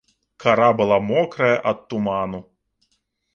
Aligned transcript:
Кара 0.45 0.69
была 0.79 0.97
мокрая 1.09 1.53
ад 1.73 1.79
туману. 1.87 2.39